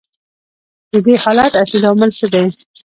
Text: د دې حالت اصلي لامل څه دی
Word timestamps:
د 0.91 0.93
دې 1.05 1.15
حالت 1.23 1.51
اصلي 1.61 1.79
لامل 1.83 2.09
څه 2.19 2.25
دی 2.33 2.45